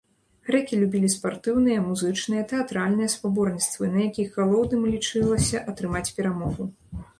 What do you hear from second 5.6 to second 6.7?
атрымаць перамогу.